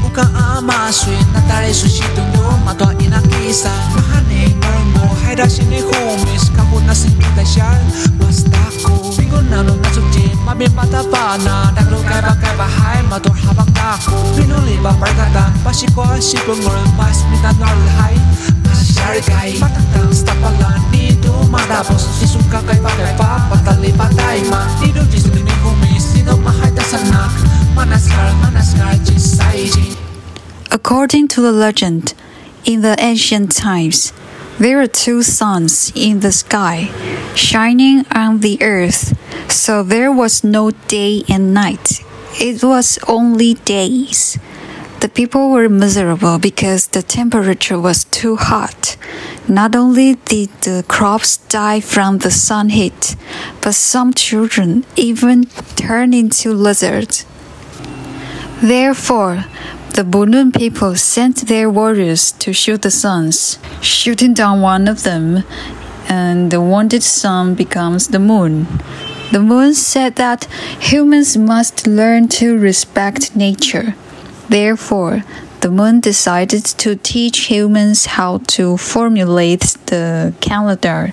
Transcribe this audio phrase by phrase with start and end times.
[0.00, 7.08] Bukan amasui Natari sushi tunggu Matua ina kisah Mahani mermu Hairashi ni homies Kamu nasi
[7.20, 7.76] minta shar
[8.24, 14.16] Wastaku Minggu nano natsuki Mami mata pana Dakru kaiba kaiba hai Matua habak taku
[14.82, 15.12] ba mas
[18.96, 19.68] hai kay pa
[23.50, 24.88] Patali patay ma ni
[26.40, 26.70] mahay
[27.76, 28.96] Manaskar manaskar
[30.72, 32.14] According to the legend,
[32.64, 34.12] in the ancient times,
[34.58, 36.88] there were two suns in the sky,
[37.34, 39.16] shining on the earth,
[39.50, 42.00] so there was no day and night.
[42.40, 44.38] It was only days.
[45.00, 48.98] The people were miserable because the temperature was too hot.
[49.48, 53.16] Not only did the crops die from the sun heat,
[53.62, 57.24] but some children even turned into lizards.
[58.62, 59.46] Therefore,
[59.94, 65.44] the Bunun people sent their warriors to shoot the suns, shooting down one of them,
[66.10, 68.66] and the wounded sun becomes the moon.
[69.32, 70.44] The moon said that
[70.78, 73.94] humans must learn to respect nature.
[74.50, 75.22] Therefore,
[75.60, 81.12] the moon decided to teach humans how to formulate the calendar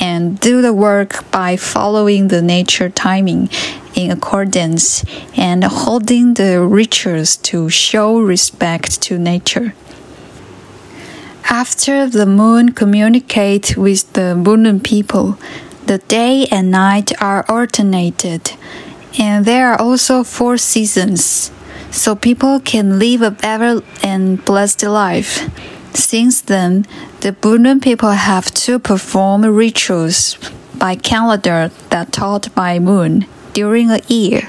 [0.00, 3.48] and do the work by following the nature timing
[3.94, 5.04] in accordance
[5.36, 9.72] and holding the rituals to show respect to nature.
[11.48, 15.38] After the moon communicates with the Bunun people,
[15.86, 18.50] the day and night are alternated,
[19.16, 21.52] and there are also four seasons
[21.94, 25.48] so people can live a better and blessed life.
[25.94, 26.86] Since then,
[27.20, 30.36] the Bunun people have to perform rituals
[30.74, 34.48] by calendar that taught by moon during a year.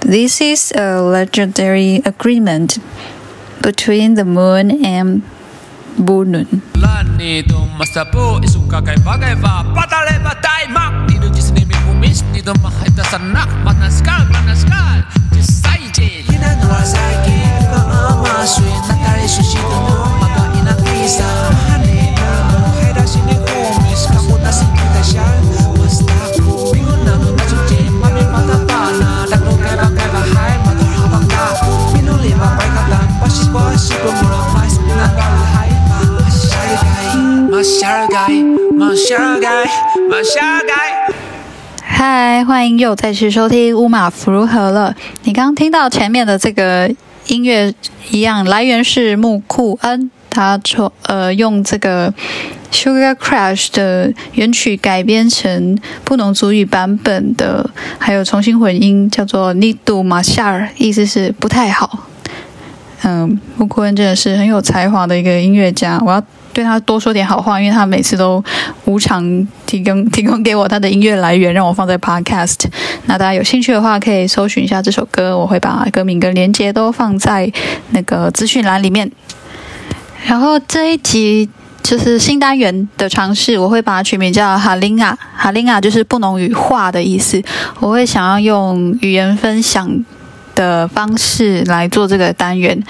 [0.00, 2.78] This is a legendary agreement
[3.62, 5.22] between the moon and
[5.96, 6.60] Bunun
[15.42, 16.24] excited.
[16.26, 17.38] Kina no asagi,
[17.70, 21.26] naka amaswe, nakaisushi ka no, makainatisa.
[42.44, 44.94] 欢迎又再次收听乌马福如何了。
[45.22, 46.92] 你刚刚听到前面的这个
[47.28, 47.72] 音乐
[48.10, 52.12] 一样，来源是木库恩，他从呃用这个
[52.72, 62.06] Sugar Crash 的原曲改编成不能足语版本的，还有重新混音，叫做 Nidu Mashar，意思是不太好。
[63.02, 66.22] 嗯，木库恩真的是很有才华的一个音乐家，我要。
[66.52, 68.42] 对他多说点好话，因为他每次都
[68.84, 69.24] 无偿
[69.66, 72.66] 提供 提供给我他的音乐来源，让我放在 Podcast。
[73.06, 77.50] 那大家有兴趣的话，可以搜寻一下这首歌，我会把歌名跟连接都放在
[77.90, 79.10] 那个资讯栏里面。
[80.26, 81.48] 然后这一集
[81.82, 87.42] 就是新单元的尝试，我会把它取名叫哈林亚，哈林亚就是不能语化的意思。
[87.80, 90.04] 我会想要用语言分享。
[90.62, 92.80] 的方式来做这个单元，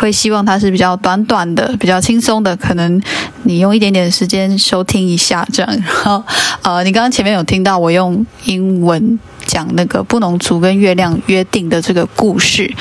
[0.00, 3.00] 会希望它是比较短短的、比较轻松的，可能
[3.42, 5.70] 你用一点点时间收听一下这样。
[5.70, 6.24] 然后，
[6.62, 12.72] 呃，你刚刚前面有听到我用英文讲那个布农族跟月亮约定的这个故事。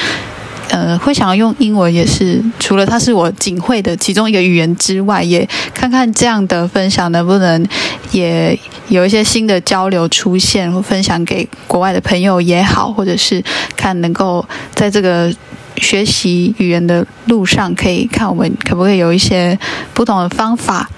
[0.71, 7.67] 呃，会想要用英文也是，除了它是我仅会的其中一个语言之外，也看看这样的分享能不能
[8.11, 8.57] 也
[8.89, 13.44] 有一些新的交流出现，或分享给国外的朋友也好，或者是
[13.77, 15.31] 看能够在这个
[15.77, 19.57] 学习语言的路上，可以看我们可不可以有一些
[19.94, 20.89] 不同的方法。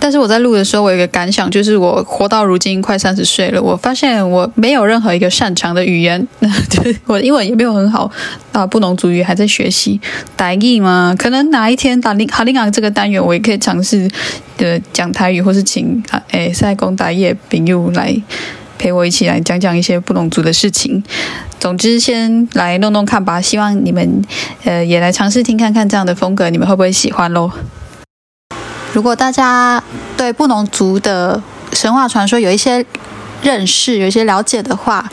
[0.00, 6.26] 但是我在录的时候，我有一个感想，就是我活到如今快三十岁了，我发现我没有任何一个擅长的语言，
[7.06, 8.10] 我英文也没有很好
[8.52, 10.00] 啊，不能主语还在学习。
[10.36, 11.14] 台语嘛？
[11.18, 14.08] 可能哪一天打林哈林港这个单元，我也可以尝试
[14.56, 18.14] 的讲台语，或是请啊诶赛公打业朋友来
[18.78, 21.02] 陪我一起来讲讲一些不能族的事情。
[21.58, 24.22] 总之，先来弄弄看吧，希望你们
[24.62, 27.50] 呃也来尝试听看看这样的风格，你们会不会喜欢喽？
[28.98, 29.80] 如果大家
[30.16, 31.40] 对布农族的
[31.72, 32.84] 神话传说有一些
[33.44, 35.08] 认识、有一些了解的话，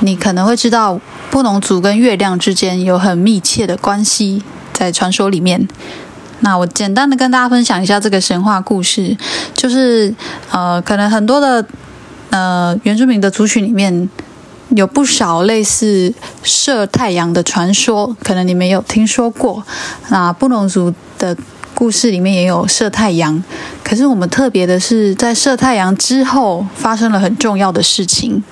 [0.00, 1.00] 你可能会知道
[1.30, 4.42] 布农族跟月亮之间有很密切的关系，
[4.74, 5.66] 在传说里面。
[6.40, 9.16] 那我简单的跟大家分享一下这个神话故事，
[9.54, 10.14] 就是
[10.50, 11.64] 呃，可能很多的
[12.28, 14.10] 呃原住民的族群里面
[14.76, 16.12] 有不少类似
[16.42, 19.64] 射太阳的传说，可能你们有听说过。
[20.10, 21.34] 那布农族的
[21.80, 23.42] 故事里面也有射太阳，
[23.82, 28.44] 可是我们特别的是，在射太阳之后发生了很重要的事情。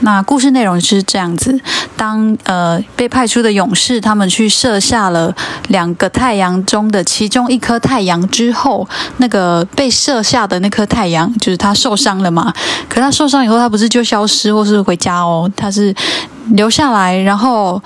[0.00, 1.60] 那故事内容是这样子：
[1.94, 5.36] 当呃被派出的勇士他们去射下了
[5.66, 12.50] 两个太阳中的其中一颗太阳之后，那个被射下的那颗太阳就是他受伤了嘛？
[12.88, 15.94] 可他受伤以后，他不是就消失或是回家哦，他是
[16.52, 17.82] 留下来，然后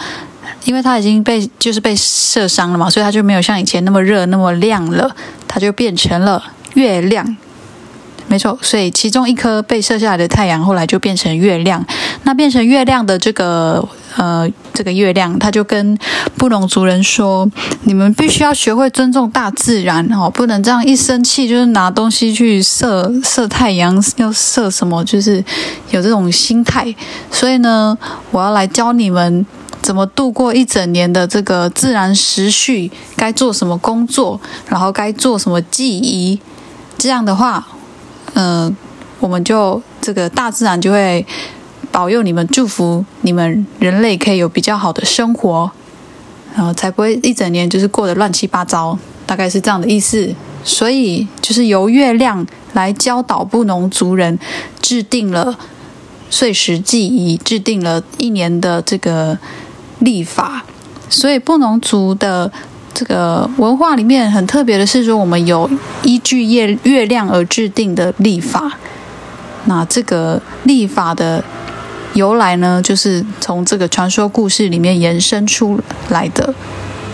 [0.65, 5.15] 因为他已经被就是被射伤了嘛，所以他就没有像以前那么热那么亮了，
[5.49, 6.43] 他就变成了
[6.75, 7.37] 月亮。
[8.29, 11.85] 没错，所以其中一颗被射下来的太阳，后来就变成月亮。
[12.23, 13.87] 那变成月亮的这个
[14.17, 15.99] 呃，这个月亮，他就跟
[16.39, 17.47] 布隆族人说
[17.85, 25.45] ：“你们必须要学会尊重大自然哦，不能这样一生气就是拿东西去射射太阳，要射什么，就是
[25.91, 26.95] 有这种心态。
[27.31, 27.99] 所以呢，
[28.31, 29.45] 我要来教你们
[29.83, 36.41] 怎么度过一整年的这个自然时序，该做什么工作，然后该做什么记忆。
[36.97, 37.67] 这样的话。”
[38.35, 38.75] 嗯，
[39.21, 41.27] 我们就这个大自然就会
[41.91, 45.71] 保佑你们，祝福你们人类可以有比较好的生活，
[46.55, 50.35] 然后才不会一整年就是过得乱七八糟，大概是这样的意思。
[50.65, 54.39] 所以就是由月亮来教导布农族人，
[54.81, 55.59] 制定了
[56.31, 59.37] 岁时记忆，制定了一年的这个
[60.03, 60.65] 历法。
[61.09, 62.53] 所以布农族的。
[62.95, 65.69] 这个文化里面很特别的是说，我们有
[66.03, 68.71] 依据月月亮而制定的历法。
[69.65, 71.43] 那这个历法的
[72.13, 76.55] 由来呢，就是从这个传说故事里面延伸出来的。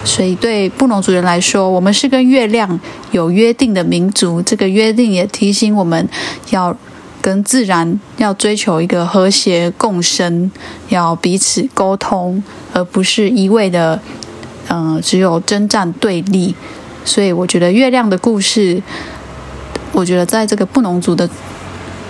[0.05, 2.79] 所以对布农族人来说，我们是跟月亮
[3.13, 4.43] 有约定的民族。
[4.43, 6.07] 这个约定也提醒我们
[6.51, 6.77] 要
[7.21, 10.51] 跟自然要追求一个和谐共生，
[10.89, 12.43] 要彼此沟通，
[12.73, 14.01] 而不是一味的。
[14.71, 16.55] 嗯，只有征战对立，
[17.03, 18.83] 所以我觉得月亮的故事，
[19.93, 21.27] 我觉得在这个布农族的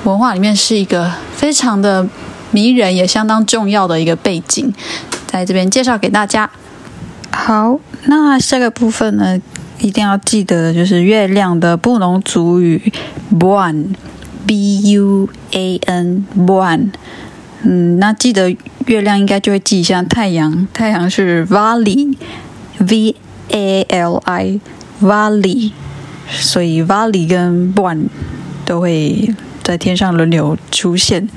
[0.03, 2.05] 文化里面是一个非常的
[2.51, 4.75] 迷人，也相当重要的一个背景，
[5.25, 6.51] 在这边介绍给大家。
[7.31, 9.41] 好，那下个部分呢，
[9.79, 12.93] 一定要记得就是月亮的布农族语
[13.39, 13.95] b o n
[14.49, 16.91] buan，b u a n buan。
[17.63, 18.57] 嗯，那记得
[18.87, 22.17] 月亮应该就会记一下太阳，太阳是 valley。
[22.81, 23.17] V
[23.49, 24.61] A L I
[25.03, 25.73] Valley，
[26.29, 28.05] 所以 Valley 跟 Born
[28.65, 29.35] 都会
[29.65, 31.29] 在天上轮流出现。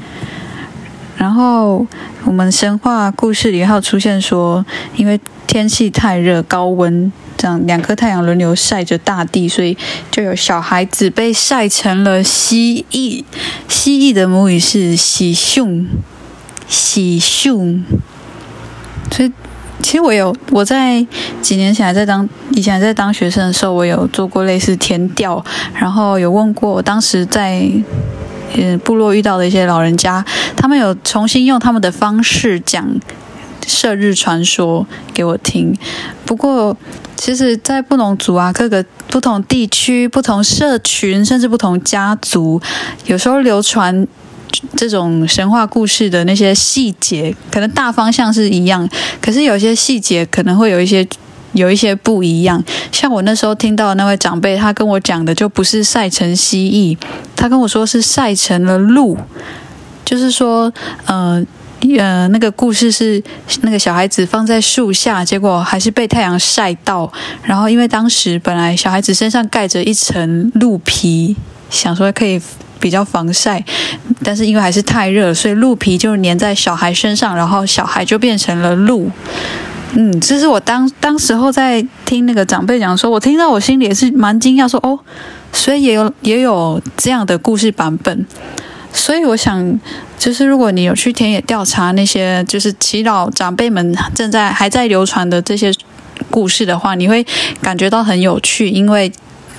[1.18, 1.88] 然后
[2.26, 4.64] 我们神话故事里还有出现说，
[4.96, 7.12] 因为天气太热、高温，
[7.42, 9.76] 这样两颗太阳轮流晒着大地，所以
[10.12, 13.24] 就有小孩子被晒成了蜥蜴。
[13.68, 15.88] 蜥蜴的母语是喜熊，
[16.68, 17.84] 喜熊，
[19.10, 19.32] 所以。
[19.84, 21.04] 其实我有我在
[21.42, 25.44] 几年前还在当以前在当学生的时候，我有做过类似填调，
[25.74, 27.68] 然后有问过当时在
[28.54, 30.24] 嗯部落遇到的一些老人家，
[30.56, 32.88] 他们有重新用他们的方式讲
[33.72, 35.76] 射日传说给我听。
[36.26, 36.76] 不过，
[37.16, 42.62] 其实，在不同族啊，各个不同地区、不同社群，甚至不同家族，
[43.06, 44.08] 有时候流传。
[44.76, 48.88] 这种神话故事的那些细节，可能大方向是一样，
[49.22, 51.08] 可是有些细节可能会有一些
[51.54, 52.62] 有一些不一样。
[52.92, 56.98] 像我那时候听到那位长辈，他跟我讲的就不是晒成蜥蜴，
[57.34, 59.18] 他跟我说是晒成了鹿，
[60.04, 60.72] 就是说，
[61.06, 61.42] 呃
[61.98, 63.22] 呃，那个故事是
[63.62, 67.12] 那个小孩子放在树下，结果还是被太阳晒到，
[67.44, 71.36] 然后因为当时本来小孩子身上盖着一层鹿皮，
[71.70, 72.42] 想说可以。
[72.82, 73.64] 比较防晒，
[74.24, 79.08] 但是因为还是太热，所以鹿皮就粘在小孩身上，然后小孩就变成了鹿。
[79.94, 84.98] 嗯，这是我当当时候在听那个长辈讲，说我听到我心里也是蛮惊讶，说哦，
[85.54, 88.26] 所以也有也有这样的故事版本。
[88.94, 89.80] 所以我想，
[90.18, 95.72] 就是如果你有去田野调查那些就是祈祷长辈们正在还在流传的这些
[96.30, 97.26] 故事的话，你会
[97.62, 99.12] 感觉到很有趣，因为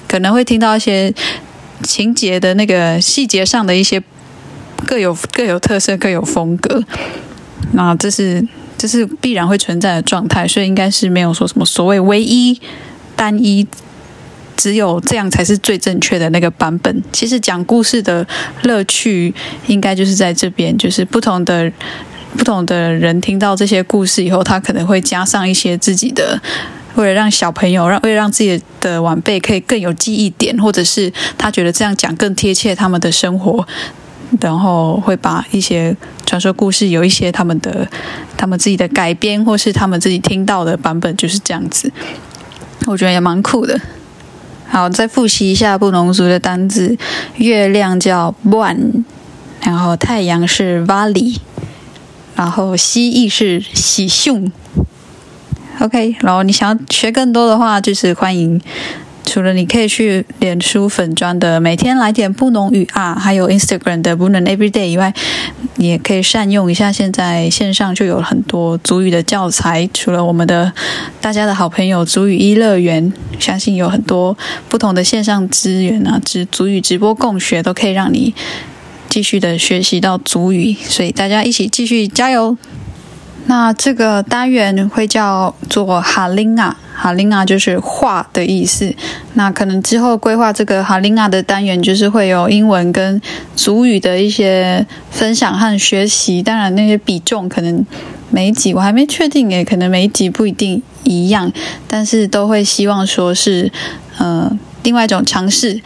[0.09, 1.15] 可能会听到一些。
[1.85, 4.01] 情节的那个细节上的一些
[4.87, 6.81] 各有各有特色、各有风格，
[7.73, 8.47] 那这是
[8.79, 12.61] 这是必然会存在的状态，所以应该是没有说什么所谓唯一、
[13.17, 13.67] 单一，
[14.57, 17.03] 只有这样才是最正确的那个版本。
[17.13, 18.27] 其实讲故事的
[18.63, 19.35] 乐趣
[19.67, 21.71] 应该就是在这边，就是不同的
[22.37, 26.41] 不同的人听到这些故事以后，他可能会加上一些自己的
[26.95, 33.67] 为了让小朋友让为了让自己的晚辈可以更有记忆点，或者是他觉得这样讲更贴切他们的生活，
[34.41, 37.89] 然后会把一些传说故事有一些他们的
[38.37, 41.93] 他们自己的改编，或是他们自己听到的版本就是这样子，
[42.87, 43.81] 我觉得也蛮酷的。
[44.73, 46.97] 好，再复习一下布农族的单字，
[47.37, 49.05] 月亮叫 one，
[49.61, 51.37] 然后太阳是 vali，。
[52.35, 54.51] 然后蜥蜴是喜熊
[55.79, 56.17] ，OK。
[56.21, 58.59] 然后你想要学更多的话，就是欢迎。
[59.25, 65.15] 除了你可以去脸书粉砖的每天来点布农语啊，还有 Instagram 的布农 Everyday 以外，
[65.77, 66.93] 你也可以善用一下。
[66.93, 70.73] 现在线上就有很多足语的教材，除了我们的
[71.21, 74.37] 大家的好朋友足语一乐园，相信有很多
[74.69, 78.35] 不同的线上资源啊，直足语直播共学都可以让你。
[79.09, 82.57] 继续的学习到主语，所以大家一起继续加油。
[83.45, 88.95] 那这个单元会叫做哈林啊，哈林啊就是画的意思。
[89.35, 93.21] 那可能之后规划这个哈林啊的单元，就是会有英文跟
[93.57, 96.43] 主语的一些分享和学习。
[96.43, 97.85] 当然那些比重可能
[98.31, 101.51] 每一集我还没确定诶，可能每一集不一定一样，
[101.89, 103.71] 但是都会希望说是
[104.19, 104.51] 呃
[104.83, 105.81] 另外一种尝试，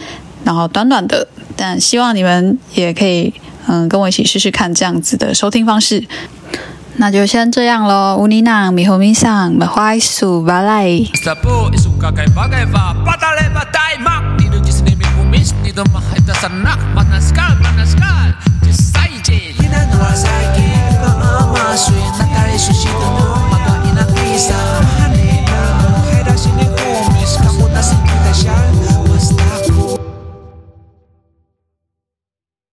[0.45, 1.29] 然后短短的。
[1.59, 3.33] 但希望你们也可以，
[3.67, 6.05] 嗯，跟我一起试试看这样子的收听方式。
[6.99, 10.89] 那就先这样喽，乌尼囊咪呼咪桑，买花束把来。